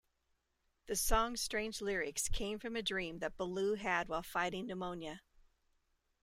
[0.87, 5.21] The song's strange lyrics came from a dream that Ballew had while fighting pneumonia.